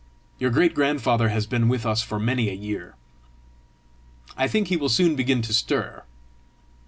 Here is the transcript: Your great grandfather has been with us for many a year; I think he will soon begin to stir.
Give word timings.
Your 0.39 0.49
great 0.49 0.73
grandfather 0.73 1.29
has 1.29 1.45
been 1.45 1.69
with 1.69 1.85
us 1.85 2.01
for 2.01 2.19
many 2.19 2.49
a 2.49 2.53
year; 2.53 2.95
I 4.35 4.47
think 4.47 4.69
he 4.69 4.75
will 4.75 4.89
soon 4.89 5.15
begin 5.15 5.43
to 5.43 5.53
stir. 5.53 6.05